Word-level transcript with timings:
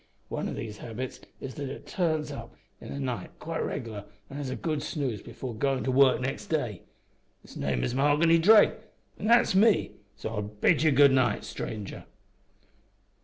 One 0.29 0.49
o' 0.49 0.53
these 0.55 0.79
habits 0.79 1.19
is 1.39 1.53
that 1.53 1.69
it 1.69 1.85
turns 1.85 2.31
in 2.31 2.37
of 2.39 2.49
a 2.81 2.99
night 2.99 3.37
quite 3.37 3.63
reg'lar 3.63 4.05
an' 4.31 4.37
has 4.37 4.49
a 4.49 4.55
good 4.55 4.81
snooze 4.81 5.21
before 5.21 5.53
goin' 5.53 5.83
to 5.83 5.91
work 5.91 6.19
next 6.21 6.47
day. 6.47 6.81
Its 7.43 7.55
name 7.55 7.83
is 7.83 7.93
Mahoghany 7.93 8.39
Drake, 8.41 8.73
an' 9.19 9.27
that's 9.27 9.53
me, 9.53 9.91
so 10.15 10.29
I'll 10.31 10.41
bid 10.41 10.81
you 10.81 10.89
good 10.89 11.11
night, 11.11 11.43
stranger.' 11.43 12.05